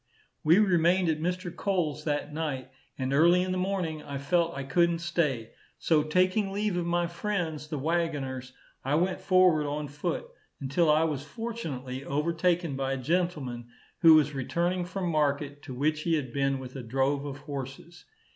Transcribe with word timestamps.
We 0.43 0.57
remained 0.57 1.09
at 1.09 1.21
Mr. 1.21 1.55
Coles 1.55 2.05
that 2.05 2.33
night, 2.33 2.71
and 2.97 3.13
early 3.13 3.43
in 3.43 3.51
the 3.51 3.57
morning 3.59 4.01
I 4.01 4.17
felt 4.17 4.49
that 4.55 4.61
I 4.61 4.63
couldn't 4.63 4.97
stay; 4.97 5.51
so, 5.77 6.01
taking 6.01 6.51
leave 6.51 6.75
of 6.75 6.87
my 6.87 7.05
friends 7.05 7.67
the 7.67 7.77
waggoners, 7.77 8.51
I 8.83 8.95
went 8.95 9.21
forward 9.21 9.67
on 9.67 9.87
foot, 9.87 10.25
until 10.59 10.89
I 10.89 11.03
was 11.03 11.21
fortunately 11.23 12.03
overtaken 12.03 12.75
by 12.75 12.93
a 12.93 12.97
gentleman, 12.97 13.67
who 13.99 14.15
was 14.15 14.33
returning 14.33 14.85
from 14.85 15.07
market, 15.07 15.61
to 15.65 15.73
which 15.75 16.01
he 16.01 16.15
had 16.15 16.33
been 16.33 16.57
with 16.57 16.75
a 16.75 16.81
drove 16.81 17.23
of 17.23 17.37
horses. 17.41 18.05